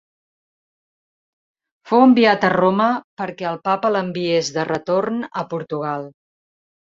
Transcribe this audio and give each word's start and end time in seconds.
Fou 1.89 2.05
enviat 2.05 2.47
a 2.47 2.51
Roma 2.53 2.87
perquè 3.21 3.47
el 3.51 3.61
papa 3.69 3.93
l'enviés 3.97 4.49
de 4.57 4.67
retorn 4.71 5.23
a 5.43 5.47
Portugal. 5.55 6.09